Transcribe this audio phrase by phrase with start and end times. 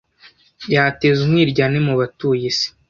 [0.73, 2.67] yateza umwiryane mu batuye isi